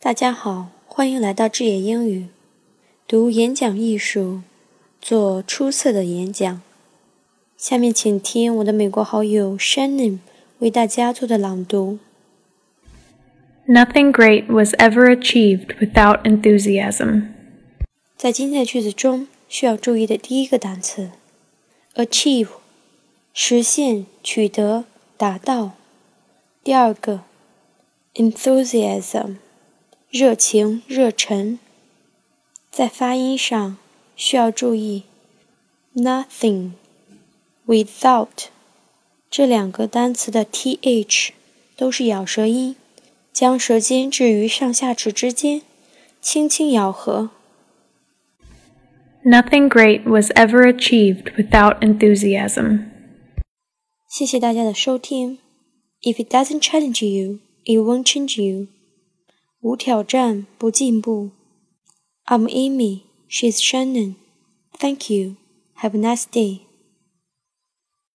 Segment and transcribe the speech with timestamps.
[0.00, 2.28] 大家好，欢迎来到智野英语，
[3.08, 4.42] 读演讲艺术，
[5.00, 6.62] 做出色的演讲。
[7.56, 10.20] 下面请听我的美国好友 Shannon
[10.60, 11.98] 为大家做的朗读。
[13.66, 17.30] Nothing great was ever achieved without enthusiasm.
[18.16, 21.10] 在今天的句子中，需要注意的第一个单词
[21.96, 22.50] ，achieve，
[23.34, 24.84] 实现、取得、
[25.16, 25.72] 达到。
[26.62, 27.22] 第二个
[28.14, 29.38] ，enthusiasm。
[30.10, 31.58] 热情、热忱，
[32.70, 33.76] 在发音上
[34.16, 35.02] 需要注意
[35.94, 36.70] ，nothing、
[37.66, 38.46] without
[39.30, 41.32] 这两个单词的 th
[41.76, 42.76] 都是咬舌音，
[43.34, 45.60] 将舌尖置于上下齿之间，
[46.22, 47.28] 轻轻咬合。
[49.22, 52.86] Nothing great was ever achieved without enthusiasm.
[54.08, 55.36] 谢谢大家的收听。
[56.00, 58.68] If it doesn't challenge you, it won't change you.
[59.61, 61.31] 无挑战不进步。
[62.25, 63.01] I'm Amy.
[63.29, 64.15] She's Shannon.
[64.77, 65.37] Thank you.
[65.77, 66.61] Have a nice day.